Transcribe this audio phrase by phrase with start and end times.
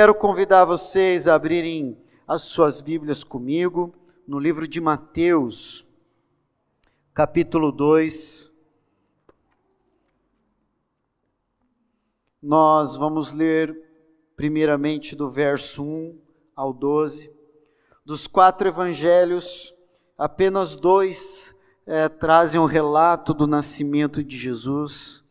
[0.00, 3.92] Quero convidar vocês a abrirem as suas Bíblias comigo
[4.26, 5.86] no livro de Mateus,
[7.14, 8.50] capítulo 2.
[12.42, 13.76] Nós vamos ler
[14.36, 16.18] primeiramente do verso 1
[16.54, 17.32] ao 12.
[18.04, 19.74] Dos quatro evangelhos,
[20.16, 21.54] apenas dois
[21.86, 25.24] é, trazem um relato do nascimento de Jesus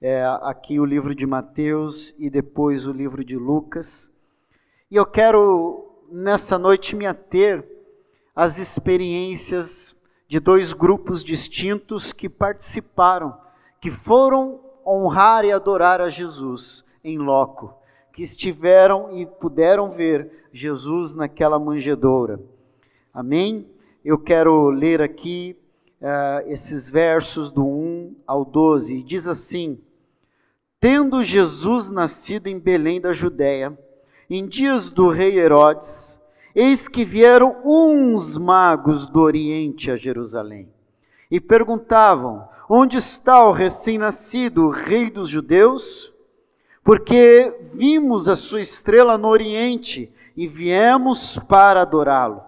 [0.00, 4.12] é, aqui o livro de Mateus e depois o livro de Lucas.
[4.90, 7.66] E eu quero nessa noite me ater
[8.34, 9.95] às experiências
[10.28, 13.36] de dois grupos distintos que participaram,
[13.80, 17.74] que foram honrar e adorar a Jesus em loco,
[18.12, 22.40] que estiveram e puderam ver Jesus naquela manjedoura.
[23.12, 23.66] Amém?
[24.04, 25.56] Eu quero ler aqui
[26.00, 29.02] uh, esses versos do 1 ao 12.
[29.02, 29.78] Diz assim:
[30.80, 33.76] Tendo Jesus nascido em Belém da Judéia,
[34.28, 36.15] em dias do rei Herodes,
[36.56, 40.72] eis que vieram uns magos do Oriente a Jerusalém
[41.30, 46.10] e perguntavam: Onde está o recém-nascido rei dos judeus?
[46.82, 52.40] Porque vimos a sua estrela no Oriente e viemos para adorá-lo.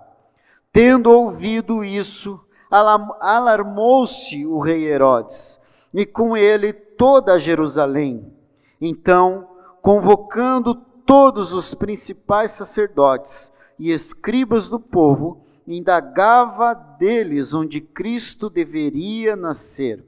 [0.73, 5.61] Tendo ouvido isso, alarmou-se o rei Herodes,
[5.93, 8.33] e com ele toda Jerusalém.
[8.81, 9.49] Então,
[9.83, 20.05] convocando todos os principais sacerdotes e escribas do povo, indagava deles onde Cristo deveria nascer.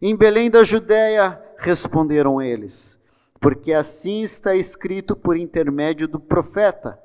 [0.00, 2.98] Em Belém da Judéia, responderam eles,
[3.40, 6.98] porque assim está escrito por intermédio do profeta: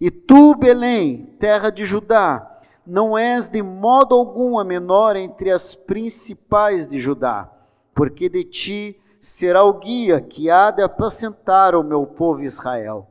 [0.00, 5.74] E tu, Belém, terra de Judá, não és de modo algum a menor entre as
[5.74, 7.50] principais de Judá
[7.94, 13.06] porque de ti será o guia que há de apacentar o meu povo Israel.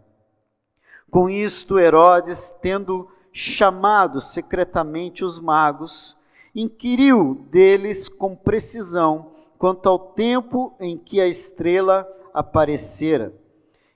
[1.13, 6.17] Com isto, Herodes, tendo chamado secretamente os magos,
[6.55, 9.27] inquiriu deles com precisão
[9.59, 13.31] quanto ao tempo em que a estrela aparecera.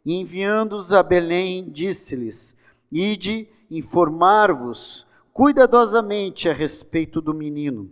[0.05, 2.55] E enviando-os a Belém, disse-lhes:
[2.91, 5.03] Ide informar-vos
[5.33, 7.89] cuidadosamente a respeito do menino.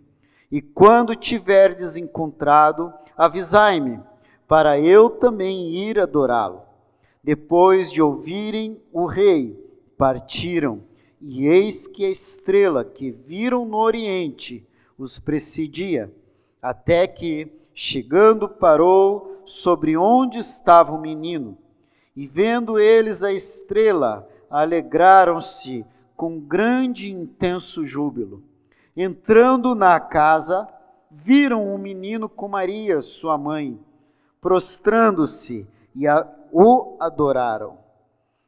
[0.51, 3.99] E quando tiverdes encontrado, avisai-me,
[4.47, 6.64] para eu também ir adorá-lo.
[7.25, 9.59] Depois de ouvirem o rei,
[9.97, 10.83] partiram,
[11.19, 14.63] e eis que a estrela que viram no oriente
[14.95, 16.13] os precedia,
[16.61, 21.57] até que, chegando, parou sobre onde estava o menino.
[22.15, 25.83] E vendo eles a estrela, alegraram-se
[26.15, 28.43] com grande e intenso júbilo.
[28.95, 30.69] Entrando na casa,
[31.09, 33.79] viram o menino com Maria, sua mãe,
[34.39, 35.65] prostrando-se
[35.95, 37.77] e a, o adoraram.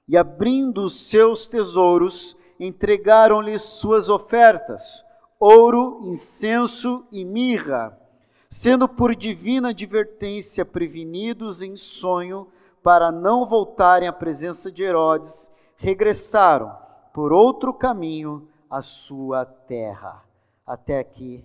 [0.07, 5.03] E abrindo os seus tesouros, entregaram-lhe suas ofertas:
[5.39, 7.97] ouro, incenso e mirra,
[8.49, 12.47] sendo por divina advertência prevenidos em sonho
[12.83, 16.75] para não voltarem à presença de Herodes, regressaram
[17.13, 20.23] por outro caminho à sua terra
[20.65, 21.43] até aqui.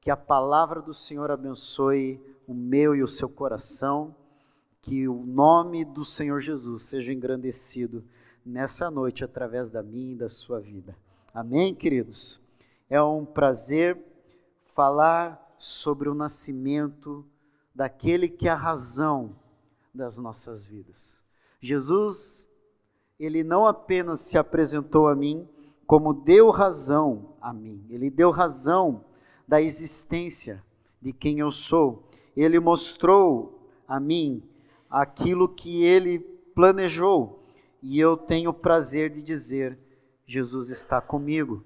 [0.00, 4.14] Que a palavra do Senhor abençoe o meu e o seu coração.
[4.84, 8.04] Que o nome do Senhor Jesus seja engrandecido
[8.44, 10.94] nessa noite através da minha e da sua vida.
[11.32, 12.38] Amém, queridos?
[12.90, 13.98] É um prazer
[14.74, 17.24] falar sobre o nascimento
[17.74, 19.34] daquele que é a razão
[19.94, 21.22] das nossas vidas.
[21.62, 22.46] Jesus,
[23.18, 25.48] ele não apenas se apresentou a mim
[25.86, 27.82] como deu razão a mim.
[27.88, 29.02] Ele deu razão
[29.48, 30.62] da existência
[31.00, 32.06] de quem eu sou.
[32.36, 34.42] Ele mostrou a mim
[34.90, 36.18] aquilo que ele
[36.54, 37.42] planejou.
[37.82, 39.78] E eu tenho o prazer de dizer:
[40.26, 41.64] Jesus está comigo.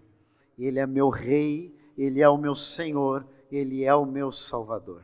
[0.58, 5.02] Ele é meu rei, ele é o meu Senhor, ele é o meu Salvador.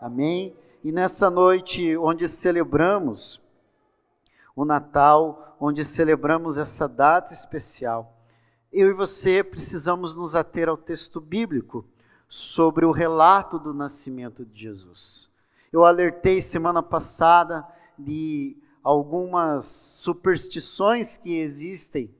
[0.00, 0.54] Amém?
[0.84, 3.40] E nessa noite, onde celebramos
[4.54, 8.16] o Natal, onde celebramos essa data especial,
[8.72, 11.84] eu e você precisamos nos ater ao texto bíblico
[12.28, 15.29] sobre o relato do nascimento de Jesus.
[15.72, 17.64] Eu alertei semana passada
[17.96, 22.12] de algumas superstições que existem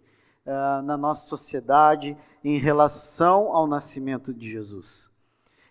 [0.46, 5.10] uh, na nossa sociedade em relação ao nascimento de Jesus.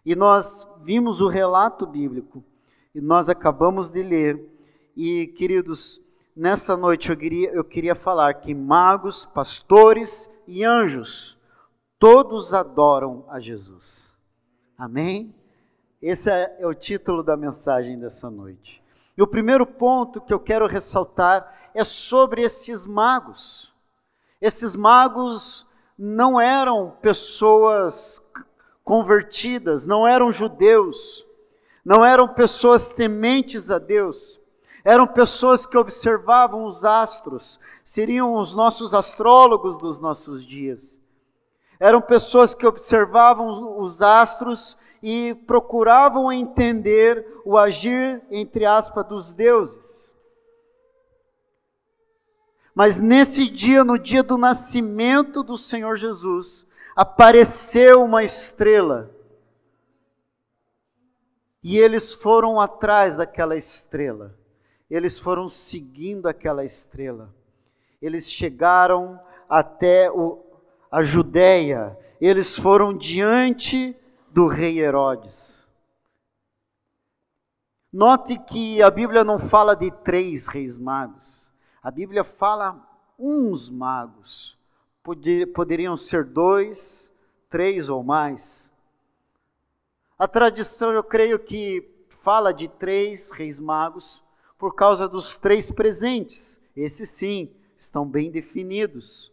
[0.05, 2.43] E nós vimos o relato bíblico
[2.93, 4.45] e nós acabamos de ler.
[4.93, 6.01] E, queridos,
[6.35, 11.39] nessa noite eu queria, eu queria falar que magos, pastores e anjos,
[11.97, 14.13] todos adoram a Jesus.
[14.77, 15.33] Amém?
[16.01, 18.81] Esse é, é o título da mensagem dessa noite.
[19.17, 23.73] E o primeiro ponto que eu quero ressaltar é sobre esses magos.
[24.41, 25.67] Esses magos
[25.97, 28.21] não eram pessoas
[28.83, 31.25] convertidas, não eram judeus,
[31.83, 34.39] não eram pessoas tementes a Deus,
[34.85, 40.99] eram pessoas que observavam os astros, seriam os nossos astrólogos dos nossos dias.
[41.77, 50.13] Eram pessoas que observavam os astros e procuravam entender o agir, entre aspas, dos deuses.
[52.73, 56.65] Mas nesse dia, no dia do nascimento do Senhor Jesus,
[56.95, 59.09] apareceu uma estrela.
[61.61, 64.37] E eles foram atrás daquela estrela.
[64.89, 67.33] Eles foram seguindo aquela estrela.
[68.01, 69.19] Eles chegaram
[69.49, 70.41] até o,
[70.89, 71.97] a Judéia.
[72.21, 73.95] Eles foram diante
[74.31, 75.67] do rei Herodes.
[77.91, 81.51] Note que a Bíblia não fala de três reis magos.
[81.81, 82.79] A Bíblia fala
[83.17, 84.59] uns magos
[85.53, 87.11] poderiam ser dois,
[87.49, 88.71] três ou mais.
[90.17, 94.23] A tradição, eu creio que fala de três reis magos
[94.57, 96.59] por causa dos três presentes.
[96.75, 99.31] Esses sim, estão bem definidos.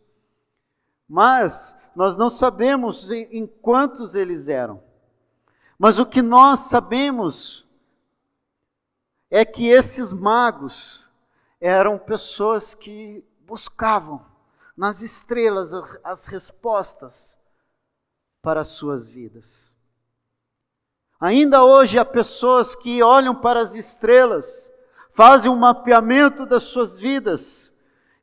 [1.08, 4.82] Mas nós não sabemos em quantos eles eram.
[5.78, 7.66] Mas o que nós sabemos
[9.30, 11.04] é que esses magos
[11.60, 14.24] eram pessoas que buscavam
[14.76, 15.72] nas estrelas
[16.04, 17.38] as respostas
[18.42, 19.72] para as suas vidas.
[21.18, 24.70] Ainda hoje há pessoas que olham para as estrelas,
[25.12, 27.72] fazem um mapeamento das suas vidas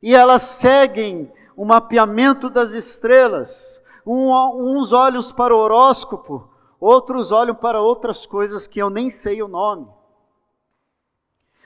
[0.00, 3.82] e elas seguem o mapeamento das estrelas.
[4.06, 6.53] uns olham para o horóscopo,
[6.84, 9.88] outros olham para outras coisas que eu nem sei o nome.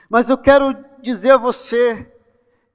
[0.09, 2.09] Mas eu quero dizer a você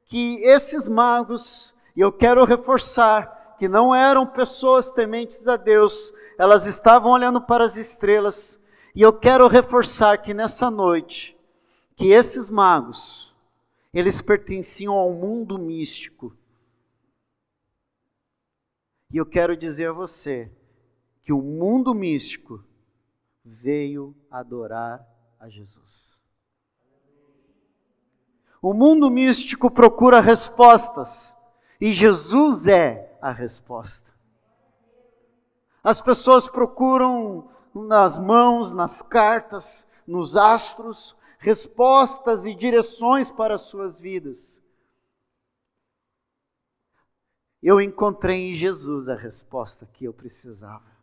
[0.05, 6.67] que esses magos e eu quero reforçar que não eram pessoas tementes a Deus, elas
[6.67, 8.61] estavam olhando para as estrelas.
[8.94, 11.37] E eu quero reforçar que nessa noite,
[11.97, 13.32] que esses magos,
[13.93, 16.37] eles pertenciam ao mundo místico.
[19.11, 20.50] E eu quero dizer a você
[21.25, 22.62] que o mundo místico
[23.43, 25.09] veio adorar
[25.41, 26.12] a Jesus.
[28.61, 31.37] O mundo místico procura respostas
[31.81, 34.12] e Jesus é a resposta.
[35.82, 43.99] As pessoas procuram nas mãos, nas cartas, nos astros, respostas e direções para as suas
[43.99, 44.62] vidas.
[47.62, 50.94] Eu encontrei em Jesus a resposta que eu precisava.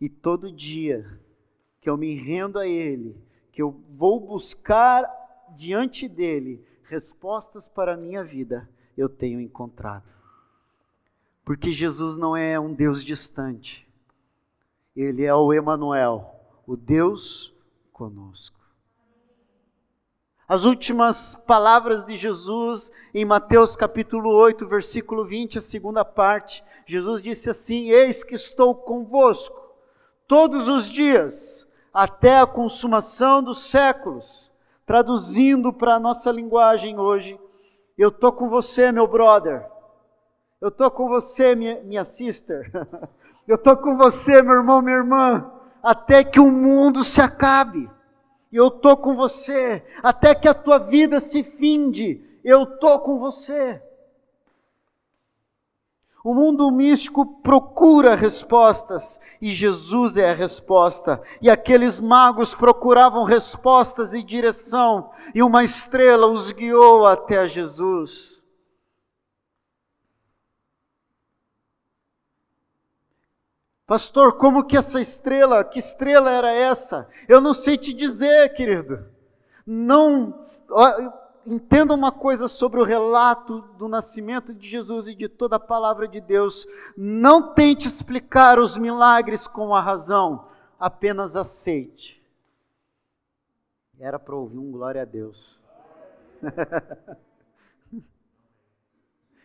[0.00, 1.20] E todo dia
[1.80, 3.16] que eu me rendo a Ele,
[3.52, 5.04] que eu vou buscar
[5.56, 10.08] diante dele respostas para a minha vida, eu tenho encontrado.
[11.44, 13.88] Porque Jesus não é um Deus distante.
[14.94, 16.34] Ele é o Emanuel,
[16.66, 17.54] o Deus
[17.92, 18.58] conosco.
[20.46, 27.20] As últimas palavras de Jesus em Mateus capítulo 8, versículo 20, a segunda parte, Jesus
[27.22, 29.67] disse assim: Eis que estou convosco
[30.28, 34.52] todos os dias, até a consumação dos séculos.
[34.86, 37.38] Traduzindo para a nossa linguagem hoje,
[37.96, 39.66] eu tô com você, meu brother.
[40.60, 42.70] Eu tô com você, minha, minha sister.
[43.46, 45.50] Eu tô com você, meu irmão, minha irmã,
[45.82, 47.90] até que o mundo se acabe.
[48.52, 52.22] Eu tô com você até que a tua vida se finde.
[52.44, 53.82] Eu tô com você.
[56.24, 61.22] O mundo místico procura respostas e Jesus é a resposta.
[61.40, 68.42] E aqueles magos procuravam respostas e direção, e uma estrela os guiou até Jesus.
[73.86, 77.08] Pastor, como que essa estrela, que estrela era essa?
[77.26, 79.06] Eu não sei te dizer, querido.
[79.66, 80.46] Não,
[81.48, 86.06] entenda uma coisa sobre o relato do nascimento de Jesus e de toda a palavra
[86.06, 86.66] de Deus.
[86.96, 90.46] Não tente explicar os milagres com a razão,
[90.78, 92.22] apenas aceite.
[93.98, 95.58] Era para ouvir um glória a Deus.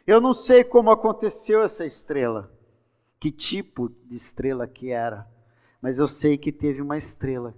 [0.06, 2.52] Eu não sei como aconteceu essa estrela,
[3.22, 5.26] que tipo de estrela que era,
[5.82, 7.56] mas eu sei que teve uma estrela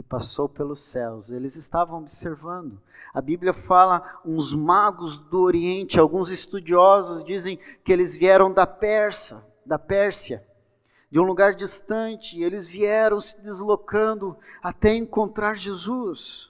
[0.00, 1.30] que passou pelos céus.
[1.30, 2.80] Eles estavam observando.
[3.12, 9.44] A Bíblia fala uns magos do Oriente, alguns estudiosos dizem que eles vieram da Pérsia,
[9.66, 10.42] da Pérsia,
[11.10, 16.48] de um lugar distante, eles vieram se deslocando até encontrar Jesus.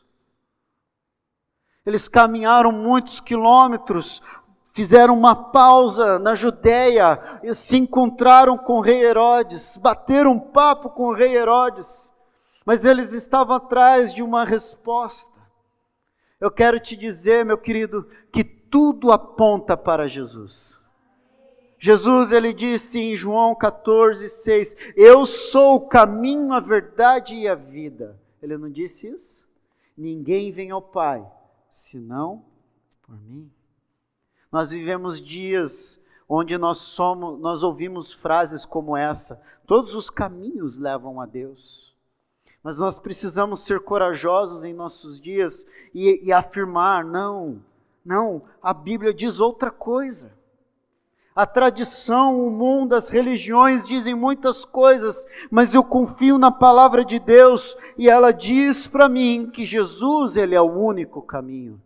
[1.85, 4.23] Eles caminharam muitos quilômetros,
[4.73, 11.09] fizeram uma pausa na Judéia se encontraram com o rei Herodes, bateram um papo com
[11.09, 12.13] o rei Herodes,
[12.71, 15.37] mas eles estavam atrás de uma resposta.
[16.41, 20.81] Eu quero te dizer, meu querido, que tudo aponta para Jesus.
[21.81, 27.57] Jesus, ele disse em João 14, 6: Eu sou o caminho, a verdade e a
[27.57, 28.17] vida.
[28.41, 29.49] Ele não disse isso?
[29.99, 31.29] Ninguém vem ao Pai
[31.69, 32.45] senão
[33.03, 33.51] por mim.
[34.53, 41.21] Nós vivemos dias onde nós somos, nós ouvimos frases como essa: todos os caminhos levam
[41.21, 41.90] a Deus.
[42.63, 47.63] Mas nós precisamos ser corajosos em nossos dias e, e afirmar: não,
[48.05, 50.39] não, a Bíblia diz outra coisa.
[51.35, 57.19] A tradição, o mundo, as religiões dizem muitas coisas, mas eu confio na palavra de
[57.19, 61.81] Deus e ela diz para mim que Jesus, ele é o único caminho.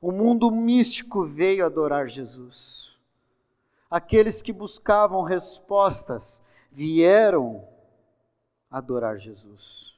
[0.00, 2.96] O mundo místico veio adorar Jesus.
[3.90, 7.64] Aqueles que buscavam respostas vieram
[8.70, 9.96] adorar Jesus.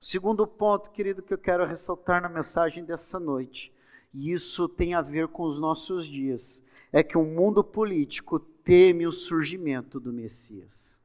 [0.00, 3.72] O segundo ponto, querido, que eu quero ressaltar na mensagem dessa noite,
[4.12, 9.06] e isso tem a ver com os nossos dias, é que o mundo político teme
[9.06, 10.98] o surgimento do Messias.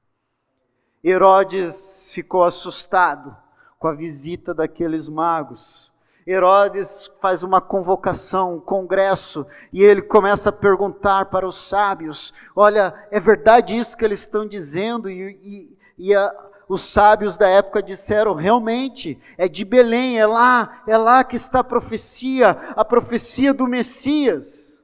[1.03, 3.35] Herodes ficou assustado
[3.77, 5.91] com a visita daqueles magos
[6.27, 12.93] Herodes faz uma convocação, um congresso, e ele começa a perguntar para os sábios: Olha,
[13.11, 15.07] é verdade isso que eles estão dizendo?
[15.07, 16.33] E, e, e a,
[16.67, 21.59] os sábios da época disseram: Realmente, é de Belém, é lá, é lá que está
[21.59, 24.79] a profecia, a profecia do Messias.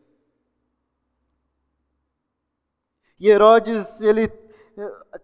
[3.19, 4.31] E Herodes, ele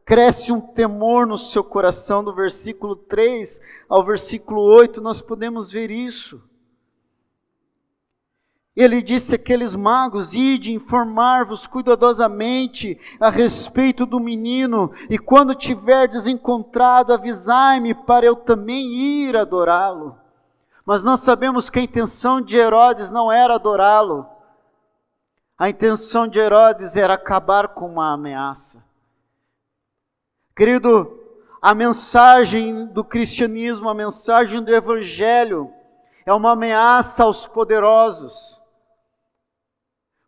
[0.05, 5.89] cresce um temor no seu coração, do versículo 3 ao versículo 8, nós podemos ver
[5.89, 6.41] isso.
[8.77, 17.11] Ele disse àqueles magos: Ide informar-vos cuidadosamente a respeito do menino, e quando tiverdes encontrado,
[17.11, 20.15] avisai-me para eu também ir adorá-lo.
[20.85, 24.27] Mas nós sabemos que a intenção de Herodes não era adorá-lo,
[25.57, 28.85] a intenção de Herodes era acabar com uma ameaça.
[30.55, 31.19] Querido,
[31.59, 35.73] a mensagem do cristianismo, a mensagem do evangelho,
[36.27, 38.56] é uma ameaça aos poderosos.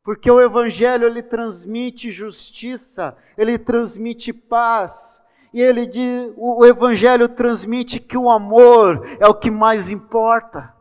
[0.10, 5.22] Porque o evangelho ele transmite justiça, ele transmite paz,
[5.54, 10.74] e ele diz, o evangelho transmite que o amor é o que mais importa.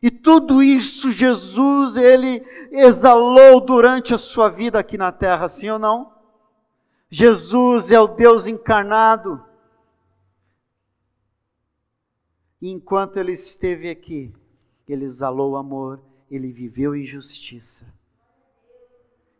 [0.00, 5.78] E tudo isso Jesus ele exalou durante a sua vida aqui na terra, sim ou
[5.78, 6.10] não?
[7.10, 9.44] Jesus é o Deus encarnado.
[12.58, 14.32] E enquanto ele esteve aqui,
[14.88, 16.00] ele exalou amor,
[16.30, 17.84] ele viveu em justiça.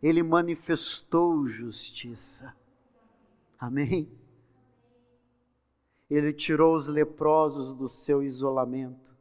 [0.05, 2.55] Ele manifestou justiça.
[3.59, 4.07] Amém?
[6.11, 9.17] Ele tirou os leprosos do seu isolamento,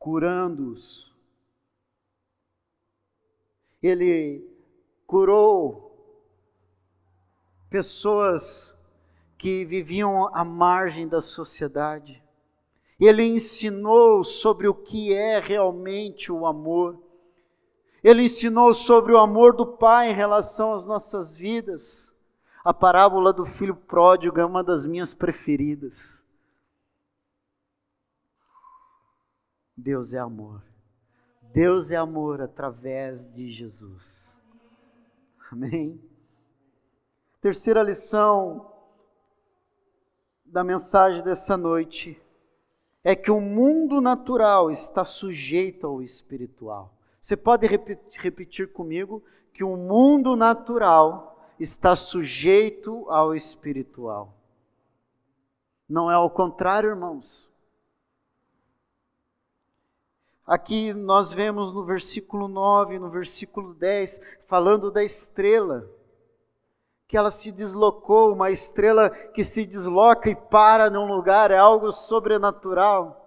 [0.00, 1.14] curando-os.
[3.80, 4.44] Ele
[5.06, 5.96] curou
[7.70, 8.74] pessoas
[9.38, 12.20] que viviam à margem da sociedade.
[12.98, 17.11] Ele ensinou sobre o que é realmente o amor.
[18.02, 22.12] Ele ensinou sobre o amor do Pai em relação às nossas vidas.
[22.64, 26.22] A parábola do filho pródigo é uma das minhas preferidas.
[29.76, 30.62] Deus é amor.
[31.52, 34.36] Deus é amor através de Jesus.
[35.50, 36.00] Amém?
[37.40, 38.72] Terceira lição
[40.44, 42.20] da mensagem dessa noite
[43.02, 46.94] é que o mundo natural está sujeito ao espiritual.
[47.22, 49.22] Você pode repetir, comigo
[49.54, 54.34] que o mundo natural está sujeito ao espiritual.
[55.88, 57.48] Não é ao contrário, irmãos.
[60.44, 65.88] Aqui nós vemos no versículo 9, no versículo 10, falando da estrela
[67.06, 71.92] que ela se deslocou, uma estrela que se desloca e para num lugar, é algo
[71.92, 73.21] sobrenatural.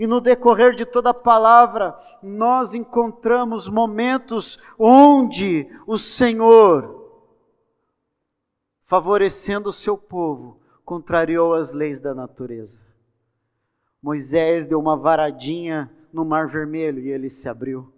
[0.00, 6.98] E no decorrer de toda a palavra, nós encontramos momentos onde o Senhor
[8.86, 12.80] favorecendo o seu povo, contrariou as leis da natureza.
[14.02, 17.92] Moisés deu uma varadinha no Mar Vermelho e ele se abriu.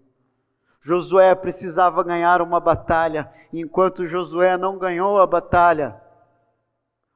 [0.81, 6.03] Josué precisava ganhar uma batalha, e enquanto Josué não ganhou a batalha,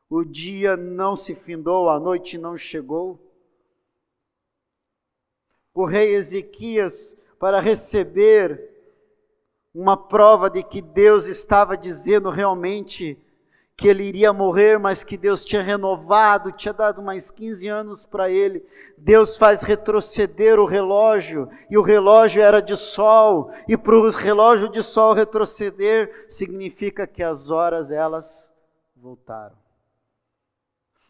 [0.09, 3.25] o dia não se findou, a noite não chegou.
[5.76, 8.71] O rei Ezequias, para receber
[9.75, 13.23] uma prova de que Deus estava dizendo realmente
[13.76, 18.30] que ele iria morrer, mas que Deus tinha renovado, tinha dado mais 15 anos para
[18.30, 18.64] ele.
[18.97, 24.71] Deus faz retroceder o relógio, e o relógio era de sol, e para o relógio
[24.71, 28.50] de sol retroceder significa que as horas elas
[28.97, 29.66] voltaram.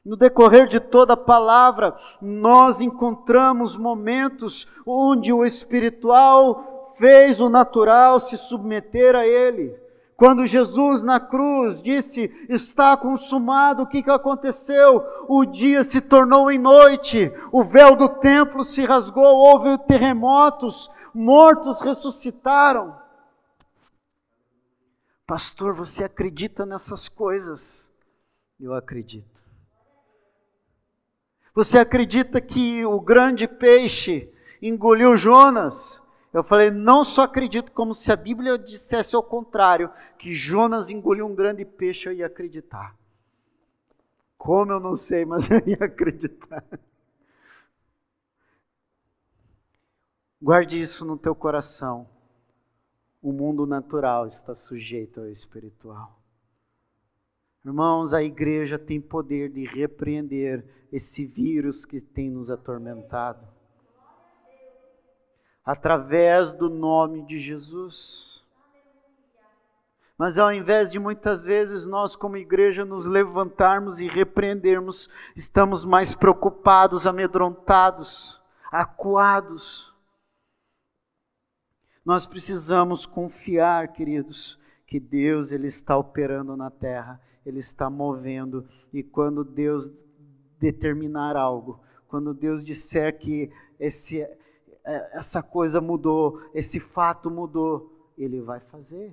[0.06, 8.20] No decorrer de toda a palavra, nós encontramos momentos onde o espiritual fez o natural
[8.20, 9.76] se submeter a ele.
[10.16, 15.04] Quando Jesus na cruz disse: Está consumado, o que, que aconteceu?
[15.26, 21.80] O dia se tornou em noite, o véu do templo se rasgou, houve terremotos, mortos
[21.80, 22.96] ressuscitaram.
[25.26, 27.92] Pastor, você acredita nessas coisas?
[28.60, 29.35] Eu acredito.
[31.56, 36.02] Você acredita que o grande peixe engoliu Jonas?
[36.30, 41.24] Eu falei, não só acredito, como se a Bíblia dissesse ao contrário, que Jonas engoliu
[41.26, 42.94] um grande peixe, eu ia acreditar.
[44.36, 46.62] Como eu não sei, mas eu ia acreditar.
[50.42, 52.06] Guarde isso no teu coração.
[53.22, 56.15] O mundo natural está sujeito ao espiritual.
[57.66, 63.44] Irmãos, a igreja tem poder de repreender esse vírus que tem nos atormentado
[65.64, 68.40] através do nome de Jesus.
[70.16, 76.14] Mas ao invés de muitas vezes nós, como igreja, nos levantarmos e repreendermos, estamos mais
[76.14, 79.92] preocupados, amedrontados, acuados.
[82.04, 89.02] Nós precisamos confiar, queridos, que Deus ele está operando na terra, ele está movendo e
[89.02, 89.90] quando Deus
[90.58, 94.26] determinar algo, quando Deus disser que esse
[94.86, 99.12] é, essa coisa mudou, esse fato mudou, ele vai fazer.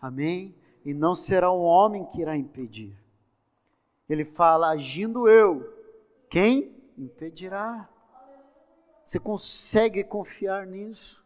[0.00, 0.52] Amém?
[0.84, 2.96] E não será um homem que irá impedir.
[4.08, 5.72] Ele fala: agindo eu,
[6.28, 7.88] quem impedirá?
[9.04, 11.21] Você consegue confiar nisso?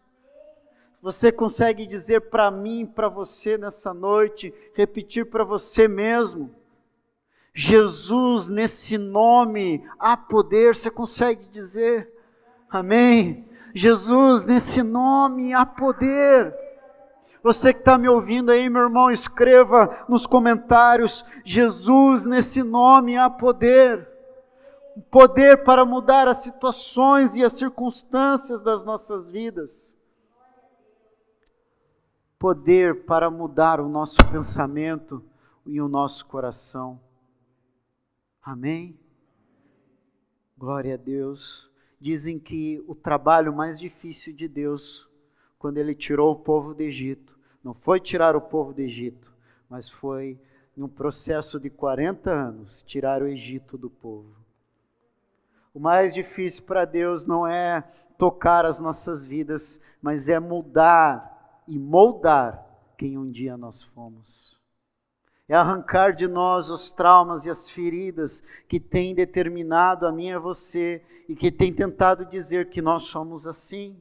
[1.06, 6.50] Você consegue dizer para mim, para você nessa noite, repetir para você mesmo?
[7.54, 12.12] Jesus, nesse nome, há poder, você consegue dizer?
[12.68, 13.48] Amém?
[13.72, 16.52] Jesus, nesse nome há poder.
[17.40, 23.30] Você que está me ouvindo aí, meu irmão, escreva nos comentários: Jesus, nesse nome há
[23.30, 24.08] poder.
[25.08, 29.95] Poder para mudar as situações e as circunstâncias das nossas vidas.
[32.38, 35.24] Poder para mudar o nosso pensamento
[35.64, 37.00] e o nosso coração.
[38.42, 38.98] Amém?
[40.56, 41.70] Glória a Deus.
[41.98, 45.08] Dizem que o trabalho mais difícil de Deus,
[45.58, 49.34] quando ele tirou o povo do Egito, não foi tirar o povo do Egito,
[49.68, 50.38] mas foi
[50.76, 54.36] em um processo de 40 anos tirar o Egito do povo.
[55.72, 57.82] O mais difícil para Deus não é
[58.16, 61.35] tocar as nossas vidas, mas é mudar
[61.66, 62.64] e moldar
[62.96, 64.56] quem um dia nós fomos
[65.48, 70.32] é arrancar de nós os traumas e as feridas que têm determinado a mim e
[70.32, 73.96] a você e que têm tentado dizer que nós somos assim.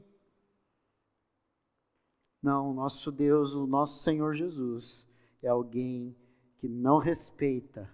[2.41, 5.05] Não, o nosso Deus, o nosso Senhor Jesus,
[5.41, 6.15] é alguém
[6.57, 7.89] que não respeita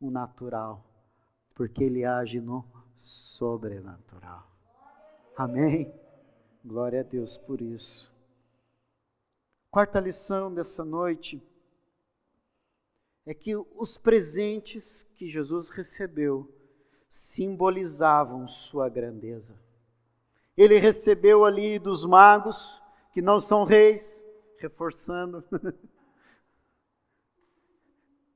[0.00, 0.84] o natural,
[1.54, 2.64] porque ele age no
[2.96, 4.46] sobrenatural.
[5.36, 5.92] Amém?
[6.64, 8.11] Glória a Deus por isso.
[9.72, 11.42] Quarta lição dessa noite
[13.24, 16.54] é que os presentes que Jesus recebeu
[17.08, 19.58] simbolizavam sua grandeza.
[20.54, 22.82] Ele recebeu ali dos magos,
[23.14, 24.22] que não são reis,
[24.58, 25.42] reforçando,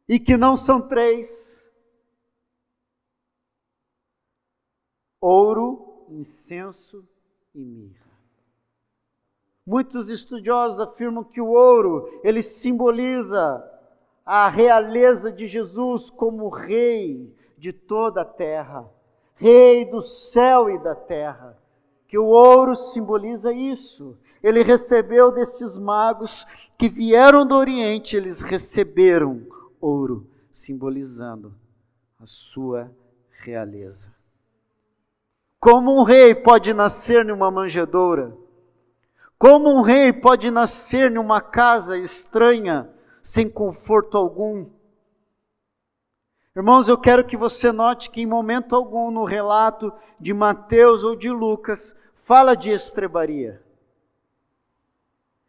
[0.08, 1.62] e que não são três:
[5.20, 7.06] ouro, incenso
[7.54, 8.05] e mirra.
[9.66, 13.64] Muitos estudiosos afirmam que o ouro, ele simboliza
[14.24, 18.88] a realeza de Jesus como rei de toda a terra,
[19.34, 21.58] rei do céu e da terra.
[22.06, 26.46] Que o ouro simboliza isso, ele recebeu desses magos
[26.78, 29.44] que vieram do Oriente, eles receberam
[29.80, 31.52] ouro, simbolizando
[32.20, 32.92] a sua
[33.42, 34.14] realeza.
[35.58, 38.45] Como um rei pode nascer numa manjedoura?
[39.38, 42.88] Como um rei pode nascer numa casa estranha,
[43.20, 44.66] sem conforto algum?
[46.54, 51.14] Irmãos, eu quero que você note que em momento algum no relato de Mateus ou
[51.14, 53.62] de Lucas fala de estrebaria.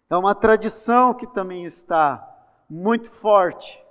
[0.09, 2.23] É uma tradição que também está
[2.69, 3.81] muito forte.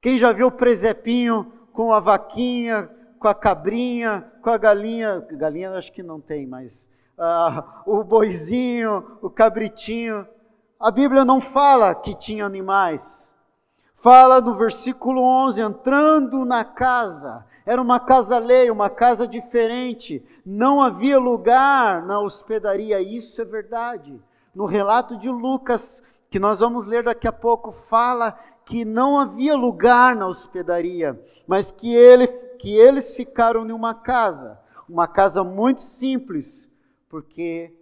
[0.00, 5.72] Quem já viu o presepinho com a vaquinha, com a cabrinha, com a galinha, galinha
[5.72, 10.26] acho que não tem, mas uh, o boizinho, o cabritinho.
[10.78, 13.30] A Bíblia não fala que tinha animais.
[13.96, 20.80] Fala no versículo 11: entrando na casa, era uma casa lei, uma casa diferente, não
[20.80, 24.20] havia lugar na hospedaria, isso é verdade.
[24.54, 29.56] No relato de Lucas, que nós vamos ler daqui a pouco, fala que não havia
[29.56, 32.26] lugar na hospedaria, mas que, ele,
[32.58, 36.68] que eles ficaram em uma casa, uma casa muito simples,
[37.16, 37.74] porque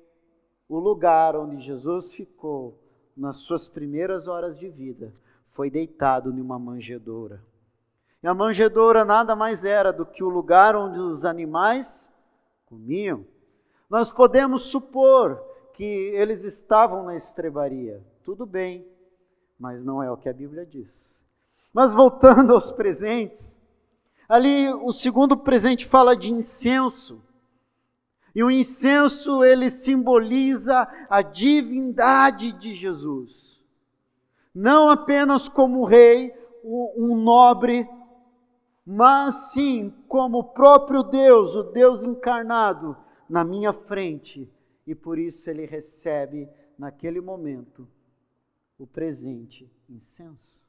[0.69, 2.79] o lugar onde Jesus ficou
[3.17, 5.13] nas suas primeiras horas de vida
[5.51, 7.43] foi deitado numa manjedoura.
[8.23, 12.09] E a manjedoura nada mais era do que o lugar onde os animais
[12.65, 13.27] comiam.
[13.91, 18.01] Nós podemos supor que eles estavam na estrebaria.
[18.23, 18.87] Tudo bem,
[19.59, 21.13] mas não é o que a Bíblia diz.
[21.73, 23.61] Mas voltando aos presentes,
[24.29, 27.21] ali o segundo presente fala de incenso.
[28.35, 33.45] E o incenso ele simboliza a divindade de Jesus
[34.55, 37.89] não apenas como rei, um nobre,
[38.87, 42.97] mas sim como o próprio Deus, o Deus encarnado,
[43.29, 44.49] na minha frente.
[44.87, 47.89] E por isso ele recebe, naquele momento,
[48.79, 50.65] o presente incenso.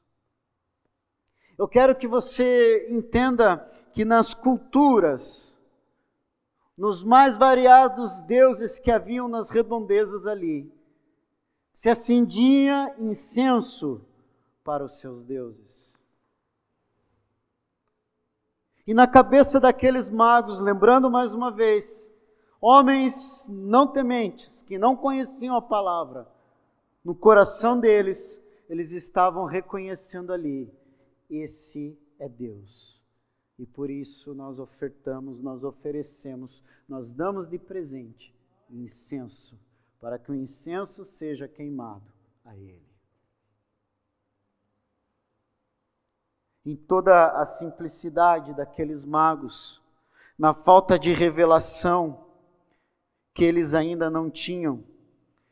[1.56, 3.58] Eu quero que você entenda
[3.92, 5.55] que nas culturas,
[6.76, 10.70] nos mais variados deuses que haviam nas redondezas ali,
[11.72, 14.04] se acendia incenso
[14.62, 15.94] para os seus deuses.
[18.86, 22.12] E na cabeça daqueles magos, lembrando mais uma vez,
[22.60, 26.28] homens não tementes, que não conheciam a palavra,
[27.04, 30.72] no coração deles, eles estavam reconhecendo ali:
[31.28, 32.95] esse é Deus.
[33.58, 38.34] E por isso nós ofertamos, nós oferecemos, nós damos de presente
[38.70, 39.58] incenso
[40.00, 42.12] para que o incenso seja queimado
[42.44, 42.86] a ele.
[46.64, 49.80] Em toda a simplicidade daqueles magos,
[50.38, 52.26] na falta de revelação
[53.32, 54.84] que eles ainda não tinham,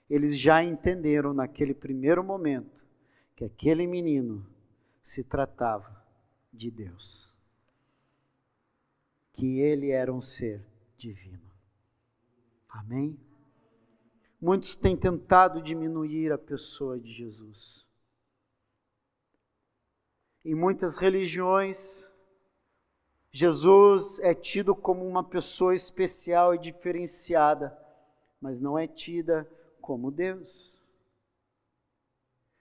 [0.09, 2.85] eles já entenderam naquele primeiro momento
[3.35, 4.47] que aquele menino
[5.03, 6.03] se tratava
[6.53, 7.34] de Deus,
[9.35, 10.65] que ele era um ser
[10.97, 11.43] divino.
[12.69, 13.19] Amém?
[14.41, 17.85] Muitos têm tentado diminuir a pessoa de Jesus.
[20.45, 22.09] Em muitas religiões,
[23.33, 27.77] Jesus é tido como uma pessoa especial e diferenciada,
[28.41, 29.49] mas não é tida
[29.81, 30.79] como Deus.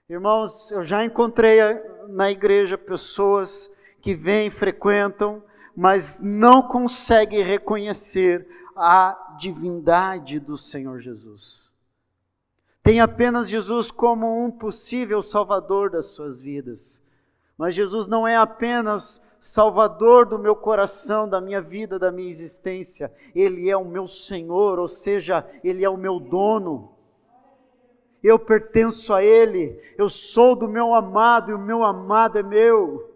[0.08, 1.58] Irmãos, eu já encontrei
[2.08, 5.42] na igreja pessoas que vêm, frequentam,
[5.76, 11.64] mas não conseguem reconhecer a divindade do Senhor Jesus
[12.84, 17.02] tem apenas Jesus como um possível salvador das suas vidas.
[17.56, 23.10] Mas Jesus não é apenas salvador do meu coração, da minha vida, da minha existência.
[23.34, 26.92] Ele é o meu Senhor, ou seja, ele é o meu dono.
[28.22, 29.80] Eu pertenço a ele.
[29.96, 33.10] Eu sou do meu amado e o meu amado é meu.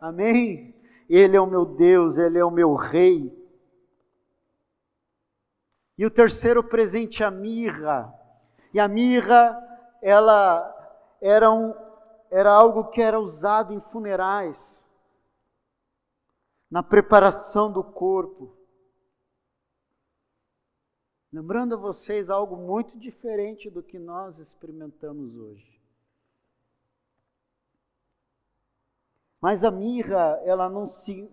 [0.00, 0.69] Amém.
[1.10, 3.36] Ele é o meu Deus, ele é o meu rei.
[5.98, 8.14] E o terceiro presente, a mirra.
[8.72, 9.60] E a mirra,
[10.00, 10.72] ela
[11.20, 11.74] era, um,
[12.30, 14.88] era algo que era usado em funerais,
[16.70, 18.56] na preparação do corpo.
[21.32, 25.69] Lembrando a vocês algo muito diferente do que nós experimentamos hoje.
[29.40, 30.84] Mas a mirra, ela não,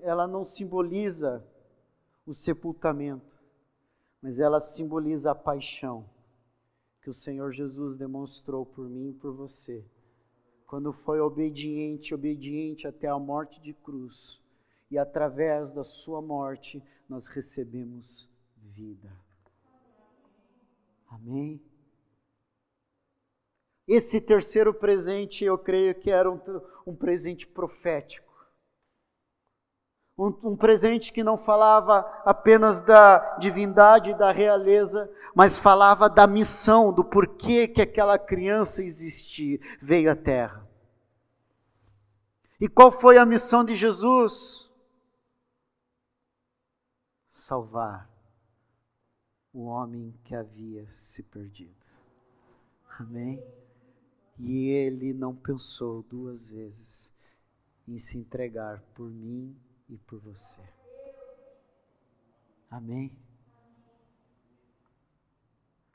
[0.01, 1.45] ela não simboliza
[2.25, 3.37] o sepultamento,
[4.21, 6.09] mas ela simboliza a paixão
[7.01, 9.85] que o Senhor Jesus demonstrou por mim e por você,
[10.65, 14.41] quando foi obediente, obediente até a morte de cruz,
[14.89, 19.09] e através da sua morte nós recebemos vida.
[21.09, 21.61] Amém?
[23.87, 26.37] Esse terceiro presente, eu creio que era um,
[26.87, 28.25] um presente profético.
[30.17, 36.91] Um, um, presente que não falava apenas da divindade da realeza, mas falava da missão,
[36.91, 40.65] do porquê que aquela criança existia, veio à Terra.
[42.59, 44.67] E qual foi a missão de Jesus?
[47.29, 48.09] Salvar
[49.53, 51.75] o homem que havia se perdido.
[52.99, 53.43] Amém?
[54.39, 57.13] E ele não pensou duas vezes
[57.87, 59.55] em se entregar por mim
[59.89, 60.61] e por você.
[62.69, 63.11] Amém?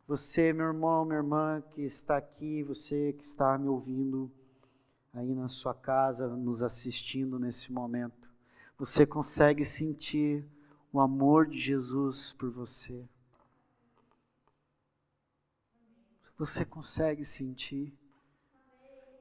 [0.08, 4.30] Você, meu irmão, minha irmã que está aqui, você que está me ouvindo
[5.12, 8.32] aí na sua casa, nos assistindo nesse momento,
[8.76, 10.44] você consegue sentir
[10.92, 13.08] o amor de Jesus por você?
[16.36, 17.94] Você consegue sentir?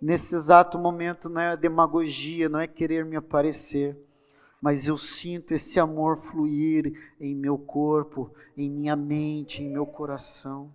[0.02, 3.96] Nesse exato momento não é demagogia, não é querer me aparecer,
[4.60, 10.74] mas eu sinto esse amor fluir em meu corpo, em minha mente, em meu coração.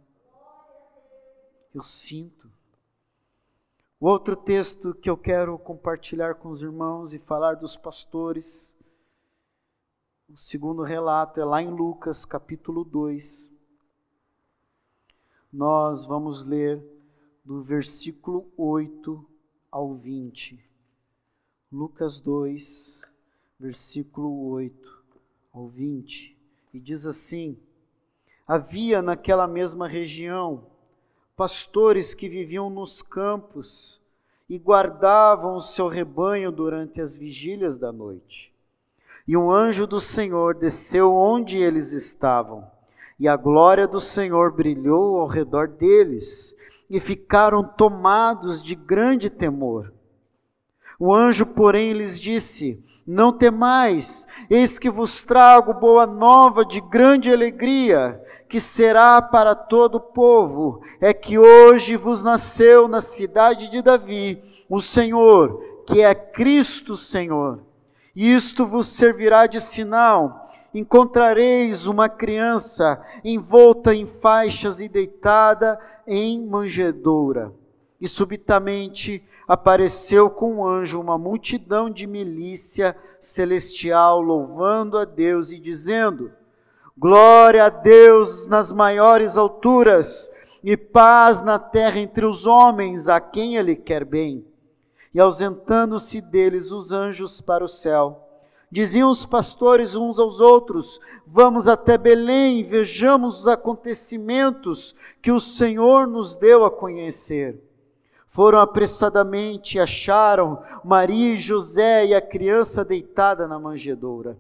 [1.74, 2.48] Eu sinto.
[3.98, 8.76] O outro texto que eu quero compartilhar com os irmãos e falar dos pastores,
[10.28, 13.50] o segundo relato é lá em Lucas capítulo 2.
[15.52, 16.95] Nós vamos ler
[17.46, 19.24] do versículo 8
[19.70, 20.58] ao 20.
[21.70, 23.02] Lucas 2,
[23.60, 25.04] versículo 8
[25.54, 26.36] ao 20.
[26.74, 27.56] E diz assim:
[28.48, 30.66] Havia naquela mesma região
[31.36, 34.00] pastores que viviam nos campos
[34.48, 38.52] e guardavam o seu rebanho durante as vigílias da noite.
[39.26, 42.68] E um anjo do Senhor desceu onde eles estavam,
[43.20, 46.55] e a glória do Senhor brilhou ao redor deles,
[46.88, 49.92] e ficaram tomados de grande temor.
[50.98, 57.32] O anjo, porém, lhes disse: Não temais, eis que vos trago boa nova de grande
[57.32, 63.82] alegria que será para todo o povo, é que hoje vos nasceu na cidade de
[63.82, 67.60] Davi o Senhor, que é Cristo Senhor.
[68.14, 70.45] Isto vos servirá de sinal.
[70.76, 77.50] Encontrareis uma criança envolta em faixas e deitada em manjedoura.
[77.98, 85.58] E subitamente apareceu com um anjo uma multidão de milícia celestial, louvando a Deus e
[85.58, 86.30] dizendo:
[86.94, 90.30] Glória a Deus nas maiores alturas
[90.62, 94.44] e paz na terra entre os homens a quem Ele quer bem.
[95.14, 98.25] E ausentando-se deles os anjos para o céu,
[98.70, 105.40] diziam os pastores uns aos outros: Vamos até Belém e vejamos os acontecimentos que o
[105.40, 107.62] Senhor nos deu a conhecer.
[108.28, 114.36] Foram apressadamente e acharam Maria e José e a criança deitada na manjedoura.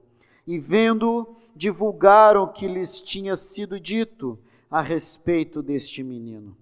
[0.46, 4.38] E vendo divulgaram o que lhes tinha sido dito
[4.70, 6.54] a respeito deste menino.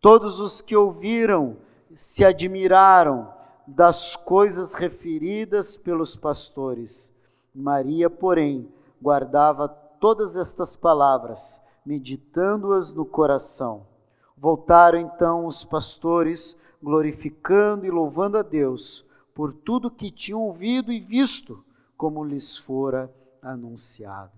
[0.00, 1.56] Todos os que ouviram
[1.94, 3.32] se admiraram
[3.68, 7.14] das coisas referidas pelos pastores.
[7.54, 8.66] Maria, porém,
[9.00, 13.86] guardava todas estas palavras, meditando-as no coração.
[14.34, 19.04] Voltaram então os pastores, glorificando e louvando a Deus
[19.34, 21.62] por tudo que tinham ouvido e visto,
[21.94, 24.32] como lhes fora anunciado.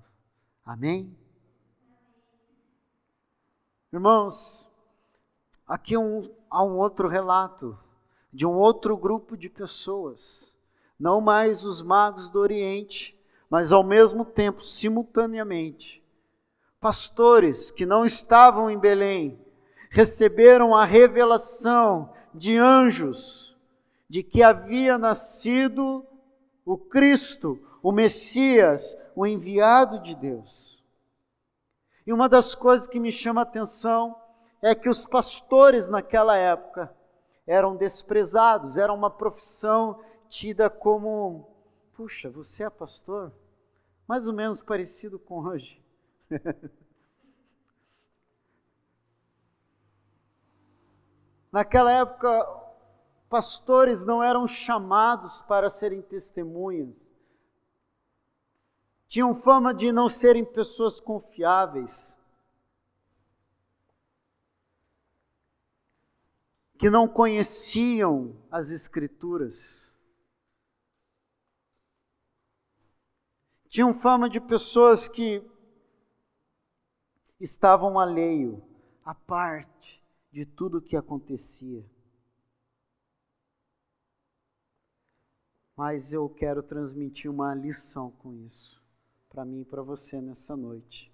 [0.66, 1.16] Amém?
[3.92, 4.68] Irmãos,
[5.66, 7.78] aqui um, há um outro relato
[8.32, 10.54] de um outro grupo de pessoas,
[10.98, 16.02] não mais os magos do Oriente, mas ao mesmo tempo, simultaneamente,
[16.80, 19.38] pastores que não estavam em Belém,
[19.90, 23.56] receberam a revelação de anjos
[24.08, 26.06] de que havia nascido
[26.64, 30.82] o Cristo, o Messias, o enviado de Deus.
[32.06, 34.14] E uma das coisas que me chama a atenção
[34.62, 36.94] é que os pastores naquela época
[37.50, 41.48] eram desprezados, era uma profissão tida como,
[41.94, 43.32] puxa, você é pastor?
[44.06, 45.82] Mais ou menos parecido com hoje.
[51.50, 52.46] Naquela época,
[53.28, 57.10] pastores não eram chamados para serem testemunhas
[59.10, 62.16] tinham fama de não serem pessoas confiáveis,
[66.80, 69.94] que não conheciam as Escrituras.
[73.68, 75.46] Tinham fama de pessoas que
[77.38, 78.64] estavam alheio
[79.04, 81.84] a parte de tudo o que acontecia.
[85.76, 88.82] Mas eu quero transmitir uma lição com isso,
[89.28, 91.12] para mim e para você nessa noite.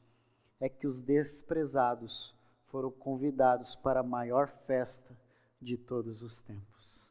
[0.60, 2.32] É que os desprezados
[2.66, 5.25] foram convidados para a maior festa
[5.60, 7.06] de todos os tempos.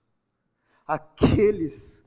[0.88, 2.04] Aqueles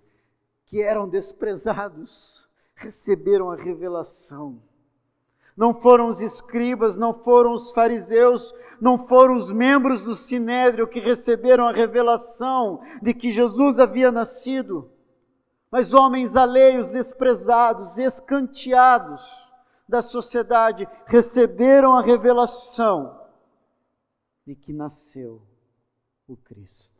[0.66, 4.62] que eram desprezados receberam a revelação.
[5.56, 11.00] Não foram os escribas, não foram os fariseus, não foram os membros do sinédrio que
[11.00, 14.88] receberam a revelação de que Jesus havia nascido,
[15.70, 19.48] mas homens alheios, desprezados, escanteados
[19.88, 23.20] da sociedade receberam a revelação
[24.46, 25.42] de que nasceu
[26.28, 26.92] o Cristo.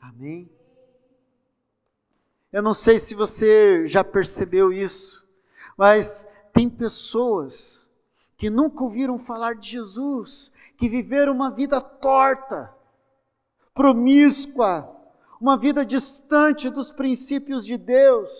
[0.00, 0.48] Amém?
[2.52, 5.26] Eu não sei se você já percebeu isso,
[5.76, 7.86] mas tem pessoas
[8.36, 12.72] que nunca ouviram falar de Jesus, que viveram uma vida torta,
[13.74, 14.96] promíscua,
[15.40, 18.30] uma vida distante dos princípios de Deus.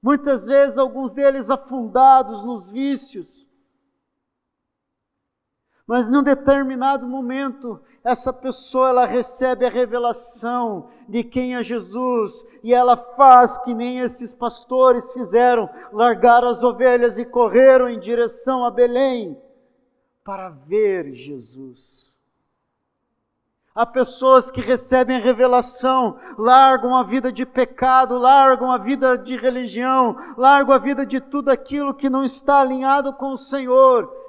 [0.00, 3.41] Muitas vezes, alguns deles afundados nos vícios,
[5.86, 12.72] mas num determinado momento, essa pessoa ela recebe a revelação de quem é Jesus e
[12.72, 18.70] ela faz que nem esses pastores fizeram, largaram as ovelhas e correram em direção a
[18.70, 19.36] Belém
[20.24, 22.02] para ver Jesus.
[23.74, 29.34] Há pessoas que recebem a revelação, largam a vida de pecado, largam a vida de
[29.36, 34.21] religião, largam a vida de tudo aquilo que não está alinhado com o Senhor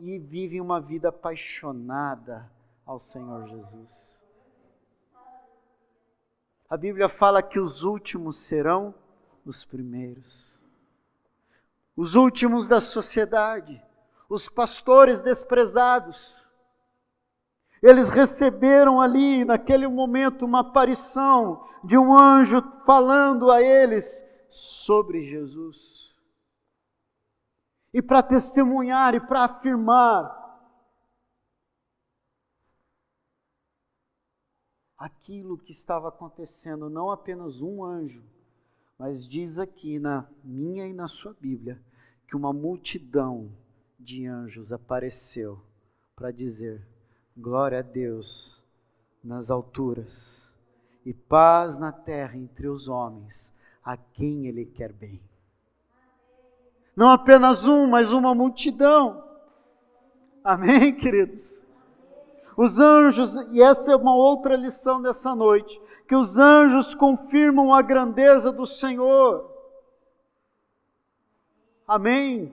[0.00, 2.50] e vivem uma vida apaixonada
[2.86, 4.22] ao Senhor Jesus.
[6.68, 8.94] A Bíblia fala que os últimos serão
[9.44, 10.62] os primeiros.
[11.96, 13.82] Os últimos da sociedade,
[14.28, 16.46] os pastores desprezados.
[17.82, 25.97] Eles receberam ali, naquele momento, uma aparição de um anjo falando a eles sobre Jesus
[27.92, 30.38] e para testemunhar e para afirmar
[34.96, 38.24] aquilo que estava acontecendo, não apenas um anjo,
[38.98, 41.80] mas diz aqui na minha e na sua Bíblia
[42.26, 43.50] que uma multidão
[43.98, 45.62] de anjos apareceu
[46.14, 46.86] para dizer:
[47.36, 48.62] glória a Deus
[49.22, 50.52] nas alturas
[51.04, 55.20] e paz na terra entre os homens, a quem Ele quer bem.
[56.98, 59.24] Não apenas um, mas uma multidão.
[60.42, 61.62] Amém, queridos?
[62.56, 67.80] Os anjos, e essa é uma outra lição dessa noite, que os anjos confirmam a
[67.82, 69.48] grandeza do Senhor.
[71.86, 72.52] Amém?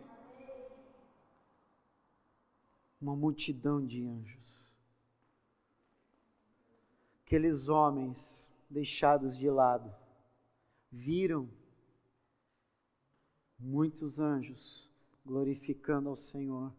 [3.02, 4.60] Uma multidão de anjos.
[7.26, 9.92] Aqueles homens deixados de lado
[10.92, 11.50] viram
[13.60, 14.90] muitos anjos
[15.26, 16.72] glorificando ao Senhor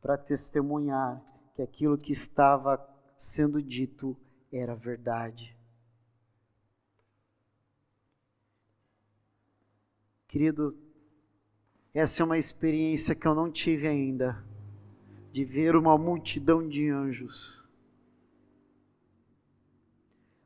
[0.00, 1.22] para testemunhar
[1.54, 2.78] que aquilo que estava
[3.16, 4.16] sendo dito
[4.52, 5.56] era verdade.
[10.26, 10.76] Querido,
[11.92, 14.44] essa é uma experiência que eu não tive ainda,
[15.32, 17.64] de ver uma multidão de anjos.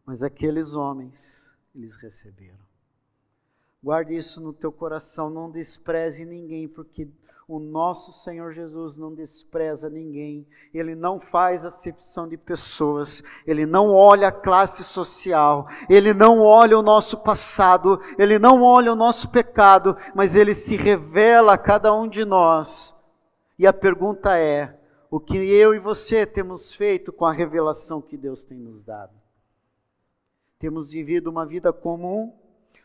[0.06, 2.71] Mas aqueles homens, eles receberam.
[3.82, 7.08] Guarde isso no teu coração, não despreze ninguém, porque
[7.48, 13.90] o nosso Senhor Jesus não despreza ninguém, ele não faz acepção de pessoas, ele não
[13.90, 19.28] olha a classe social, ele não olha o nosso passado, ele não olha o nosso
[19.30, 22.96] pecado, mas ele se revela a cada um de nós.
[23.58, 24.78] E a pergunta é:
[25.10, 29.12] o que eu e você temos feito com a revelação que Deus tem nos dado?
[30.58, 32.32] Temos vivido uma vida comum?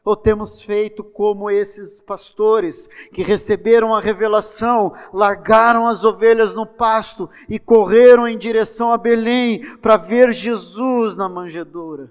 [0.07, 7.29] Ou temos feito como esses pastores que receberam a revelação, largaram as ovelhas no pasto
[7.49, 12.09] e correram em direção a Belém para ver Jesus na manjedoura?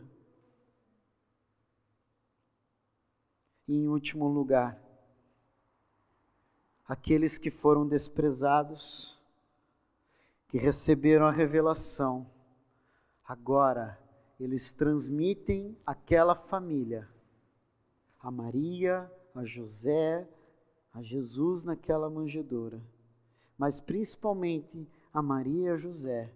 [3.66, 4.78] E em último lugar,
[6.86, 9.18] aqueles que foram desprezados,
[10.48, 12.30] que receberam a revelação,
[13.26, 13.98] agora
[14.38, 17.15] eles transmitem àquela família
[18.26, 20.28] a Maria, a José,
[20.92, 22.84] a Jesus naquela manjedoura,
[23.56, 26.34] mas principalmente a Maria e a José,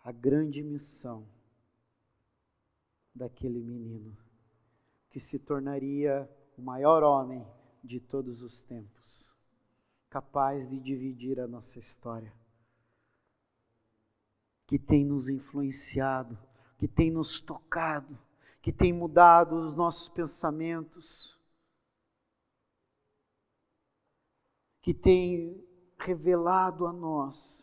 [0.00, 1.26] a grande missão
[3.14, 4.14] daquele menino,
[5.08, 7.42] que se tornaria o maior homem
[7.82, 9.32] de todos os tempos,
[10.10, 12.34] capaz de dividir a nossa história,
[14.66, 16.38] que tem nos influenciado,
[16.76, 18.18] que tem nos tocado,
[18.64, 21.38] que tem mudado os nossos pensamentos,
[24.80, 25.62] que tem
[25.98, 27.62] revelado a nós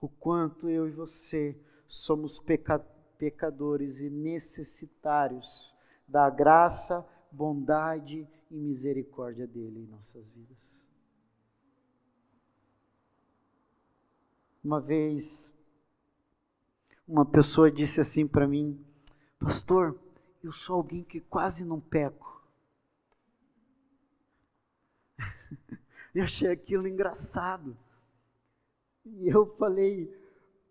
[0.00, 2.42] o quanto eu e você somos
[3.16, 5.72] pecadores e necessitários
[6.08, 10.84] da graça, bondade e misericórdia dele em nossas vidas.
[14.64, 15.54] Uma vez,
[17.06, 18.84] uma pessoa disse assim para mim:
[19.38, 19.98] Pastor,
[20.42, 22.42] eu sou alguém que quase não peco.
[26.14, 27.76] eu achei aquilo engraçado.
[29.04, 30.12] E eu falei: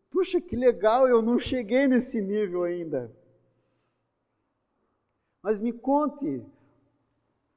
[0.09, 3.11] Puxa, que legal, eu não cheguei nesse nível ainda.
[5.41, 6.45] Mas me conte.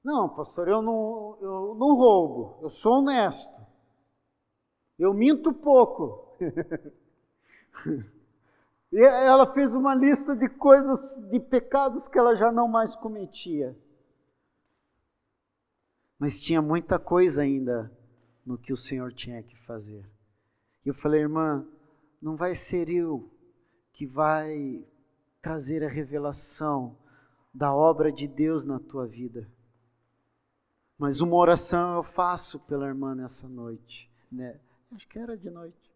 [0.03, 3.55] Não, pastor, eu não, eu não roubo, eu sou honesto.
[4.99, 6.35] Eu minto pouco.
[8.97, 13.77] e ela fez uma lista de coisas, de pecados que ela já não mais cometia.
[16.19, 17.93] Mas tinha muita coisa ainda
[18.43, 20.03] no que o Senhor tinha que fazer.
[20.83, 21.69] E eu falei, irmã,
[22.23, 23.31] não vai ser eu
[23.93, 24.83] que vai
[25.43, 26.97] trazer a revelação
[27.53, 29.47] da obra de Deus na tua vida.
[30.97, 34.59] Mas uma oração eu faço pela irmã nessa noite, né?
[34.91, 35.87] Acho que era de noite.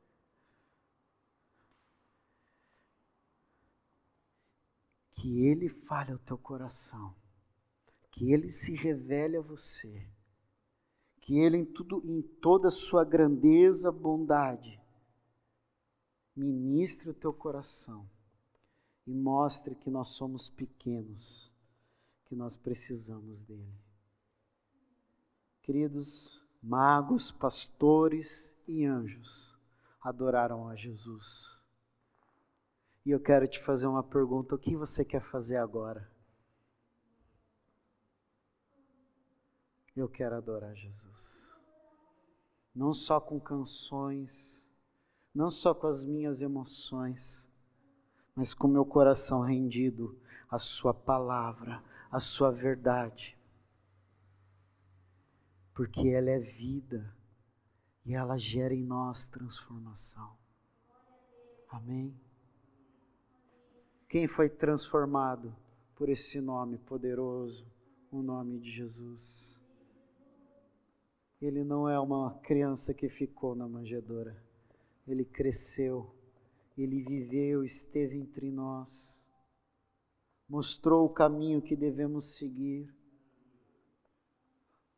[5.21, 7.15] Que Ele fale ao teu coração,
[8.11, 10.07] que Ele se revele a você,
[11.21, 14.81] que Ele em tudo, em toda a sua grandeza, bondade,
[16.35, 18.09] ministre o teu coração
[19.07, 21.53] e mostre que nós somos pequenos,
[22.25, 23.79] que nós precisamos dele.
[25.63, 29.55] Queridos magos, pastores e anjos
[30.01, 31.60] adoraram a Jesus.
[33.11, 36.09] E eu quero te fazer uma pergunta: o que você quer fazer agora?
[39.97, 41.59] Eu quero adorar Jesus.
[42.73, 44.65] Não só com canções,
[45.35, 47.51] não só com as minhas emoções,
[48.33, 50.17] mas com meu coração rendido
[50.49, 51.83] à Sua palavra,
[52.13, 53.37] à Sua verdade.
[55.75, 57.13] Porque ela é vida
[58.07, 60.39] e ela gera em nós transformação.
[61.69, 62.30] Amém?
[64.11, 65.55] Quem foi transformado
[65.95, 67.65] por esse nome poderoso,
[68.11, 69.57] o nome de Jesus?
[71.41, 74.37] Ele não é uma criança que ficou na manjedoura.
[75.07, 76.13] Ele cresceu,
[76.77, 79.25] ele viveu, esteve entre nós,
[80.49, 82.93] mostrou o caminho que devemos seguir,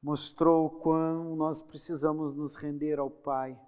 [0.02, 3.60] mostrou o quão nós precisamos nos render ao Pai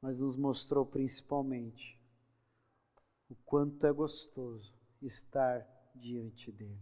[0.00, 1.98] mas nos mostrou principalmente
[3.28, 4.72] o quanto é gostoso
[5.02, 6.78] estar diante dele.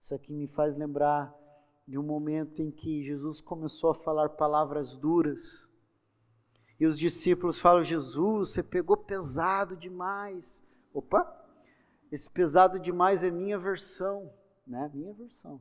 [0.00, 1.34] Isso aqui me faz lembrar
[1.86, 5.68] de um momento em que Jesus começou a falar palavras duras.
[6.78, 10.64] E os discípulos falam: Jesus, você pegou pesado demais.
[10.92, 11.44] Opa,
[12.10, 14.32] esse pesado demais é minha versão,
[14.66, 14.90] né?
[14.92, 15.60] Minha versão.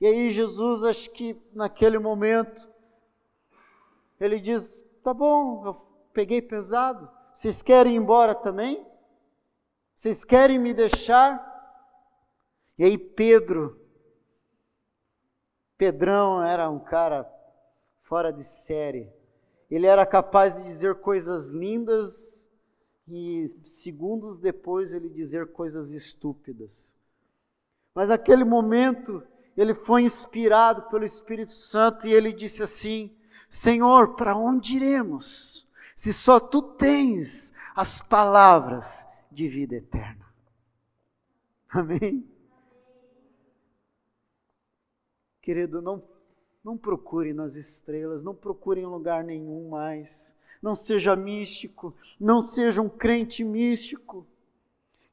[0.00, 2.71] E aí Jesus, acho que naquele momento,
[4.22, 5.74] ele diz: Tá bom, eu
[6.12, 7.10] peguei pesado.
[7.34, 8.86] Vocês querem ir embora também?
[9.96, 11.50] Vocês querem me deixar?
[12.78, 13.80] E aí Pedro,
[15.76, 17.28] Pedrão era um cara
[18.02, 19.12] fora de série.
[19.70, 22.46] Ele era capaz de dizer coisas lindas
[23.08, 26.94] e segundos depois ele dizer coisas estúpidas.
[27.94, 29.22] Mas naquele momento
[29.56, 33.14] ele foi inspirado pelo Espírito Santo e ele disse assim:
[33.52, 35.68] Senhor, para onde iremos?
[35.94, 40.26] Se só tu tens as palavras de vida eterna.
[41.68, 42.26] Amém?
[45.42, 46.02] Querido, não,
[46.64, 50.34] não procure nas estrelas, não procure em lugar nenhum mais.
[50.62, 54.26] Não seja místico, não seja um crente místico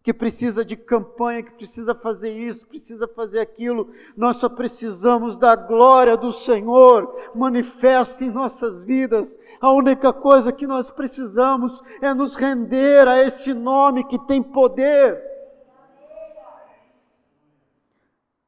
[0.01, 3.91] que precisa de campanha, que precisa fazer isso, precisa fazer aquilo.
[4.15, 9.39] Nós só precisamos da glória do Senhor manifesta em nossas vidas.
[9.59, 15.21] A única coisa que nós precisamos é nos render a esse nome que tem poder.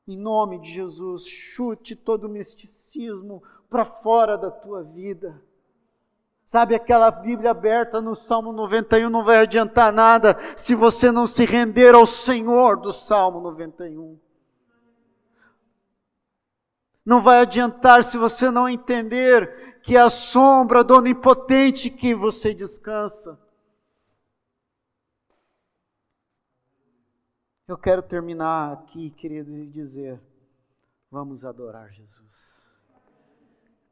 [0.08, 5.42] Em nome de Jesus, chute todo o misticismo para fora da tua vida.
[6.52, 11.46] Sabe, aquela Bíblia aberta no Salmo 91 não vai adiantar nada se você não se
[11.46, 14.20] render ao Senhor do Salmo 91.
[17.06, 22.54] Não vai adiantar se você não entender que é a sombra do onipotente que você
[22.54, 23.40] descansa.
[27.66, 30.22] Eu quero terminar aqui, querido, e dizer:
[31.10, 32.68] vamos adorar Jesus.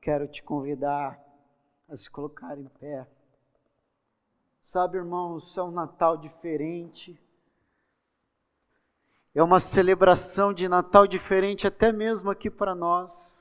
[0.01, 1.28] Quero te convidar
[1.89, 3.07] a se colocar em pé.
[4.61, 7.19] Sabe, irmãos, é um Natal diferente.
[9.33, 13.39] É uma celebração de Natal diferente, até mesmo aqui para nós.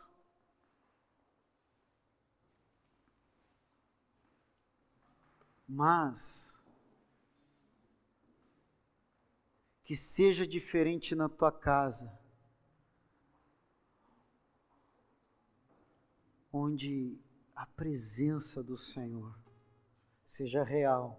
[5.68, 6.56] Mas,
[9.84, 12.10] que seja diferente na tua casa,
[16.50, 17.18] onde
[17.58, 19.34] a presença do Senhor
[20.24, 21.18] seja real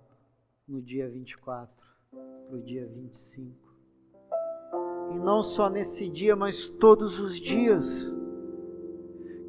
[0.65, 1.69] no dia 24
[2.47, 3.53] para o dia 25.
[5.11, 8.15] E não só nesse dia, mas todos os dias.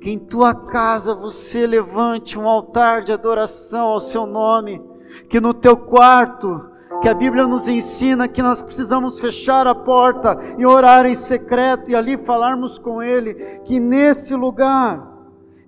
[0.00, 4.82] Que em tua casa você levante um altar de adoração ao seu nome,
[5.28, 6.72] que no teu quarto,
[7.02, 11.88] que a Bíblia nos ensina que nós precisamos fechar a porta e orar em secreto
[11.88, 15.09] e ali falarmos com Ele, que nesse lugar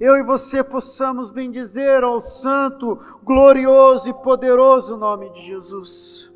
[0.03, 6.29] eu e você possamos bendizer ao santo, glorioso e poderoso nome de Jesus.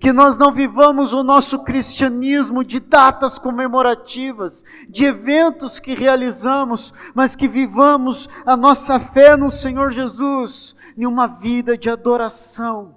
[0.00, 7.36] Que nós não vivamos o nosso cristianismo de datas comemorativas, de eventos que realizamos, mas
[7.36, 12.94] que vivamos a nossa fé no Senhor Jesus em uma vida de adoração.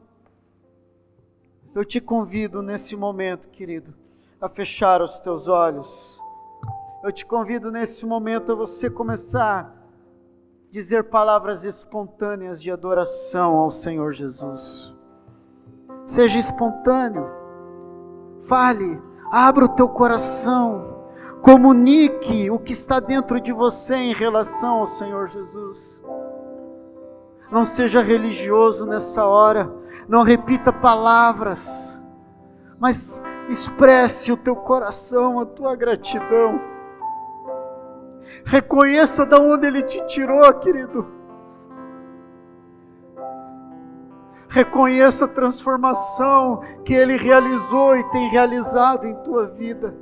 [1.75, 3.93] Eu te convido nesse momento, querido,
[4.39, 6.17] a fechar os teus olhos.
[7.03, 9.82] Eu te convido nesse momento a você começar
[10.73, 14.91] dizer palavras espontâneas de adoração ao Senhor Jesus.
[16.03, 17.29] Seja espontâneo,
[18.47, 18.99] fale,
[19.31, 21.05] abra o teu coração,
[21.43, 26.03] comunique o que está dentro de você em relação ao Senhor Jesus.
[27.51, 29.71] Não seja religioso nessa hora,
[30.09, 32.01] não repita palavras,
[32.79, 36.59] mas expresse o teu coração, a tua gratidão.
[38.45, 41.07] Reconheça de onde Ele te tirou, querido.
[44.49, 49.95] Reconheça a transformação que Ele realizou e tem realizado em tua vida.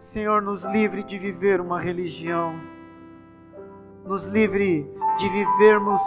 [0.00, 2.58] Senhor, nos livre de viver uma religião,
[4.04, 6.00] nos livre de vivermos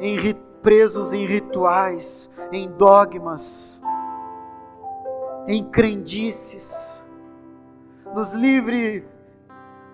[0.00, 3.80] em, presos em rituais, em dogmas,
[5.46, 6.99] em crendices
[8.14, 9.06] nos livre,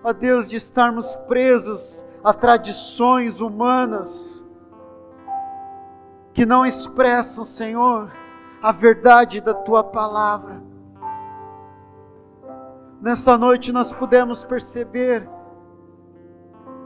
[0.03, 4.43] ó Deus, de estarmos presos a tradições humanas
[6.33, 8.11] que não expressam, Senhor,
[8.61, 10.61] a verdade da tua palavra.
[13.01, 15.27] Nessa noite nós pudemos perceber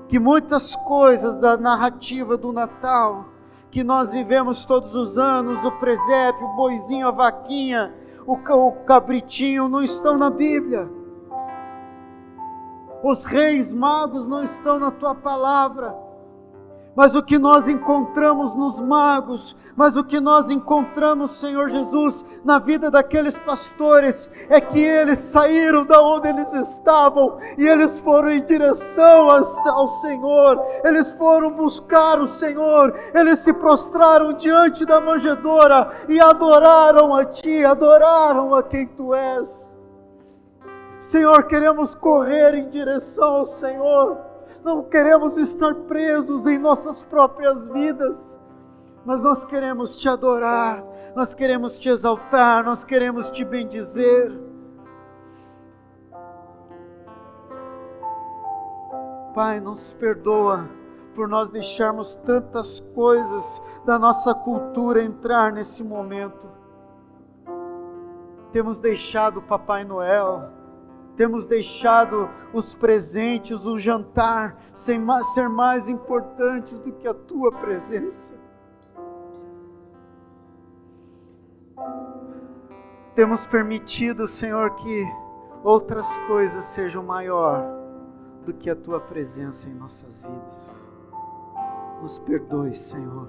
[0.07, 3.25] que muitas coisas da narrativa do Natal,
[3.69, 7.93] que nós vivemos todos os anos, o presépio, o boizinho, a vaquinha,
[8.27, 8.37] o
[8.85, 11.00] cabritinho, não estão na Bíblia.
[13.03, 15.95] Os reis magos não estão na tua palavra.
[16.95, 22.59] Mas o que nós encontramos nos magos, mas o que nós encontramos, Senhor Jesus, na
[22.59, 28.43] vida daqueles pastores, é que eles saíram da onde eles estavam e eles foram em
[28.43, 36.19] direção ao Senhor, eles foram buscar o Senhor, eles se prostraram diante da manjedoura e
[36.19, 39.70] adoraram a Ti, adoraram a quem Tu és.
[41.11, 44.17] Senhor, queremos correr em direção ao Senhor,
[44.63, 48.39] não queremos estar presos em nossas próprias vidas,
[49.03, 50.81] mas nós queremos te adorar,
[51.13, 54.31] nós queremos te exaltar, nós queremos te bendizer.
[59.35, 60.69] Pai, nos perdoa
[61.13, 66.47] por nós deixarmos tantas coisas da nossa cultura entrar nesse momento.
[68.53, 70.60] Temos deixado Papai Noel,
[71.21, 74.99] temos deixado os presentes, o jantar, sem
[75.35, 78.33] ser mais importantes do que a tua presença.
[83.13, 85.05] Temos permitido, Senhor, que
[85.63, 87.65] outras coisas sejam maior
[88.43, 90.81] do que a tua presença em nossas vidas.
[92.01, 93.27] Nos perdoe, Senhor.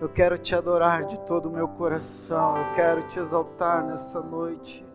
[0.00, 4.89] Eu quero te adorar de todo o meu coração, eu quero te exaltar nessa noite.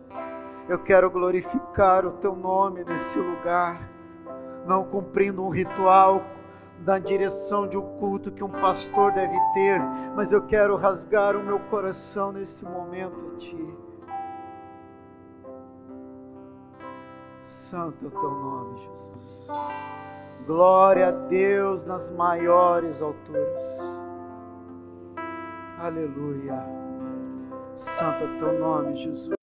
[0.68, 3.94] Eu quero glorificar o teu nome nesse lugar.
[4.66, 6.22] não cumprindo um ritual
[6.80, 9.80] da direção de um culto que um pastor deve ter,
[10.16, 13.78] mas eu quero rasgar o meu coração nesse momento a Ti.
[17.42, 19.48] Santo é o Teu nome, Jesus.
[20.46, 23.62] Glória a Deus nas maiores alturas.
[25.78, 26.60] Aleluia.
[27.76, 29.35] Santo é o Teu nome, Jesus.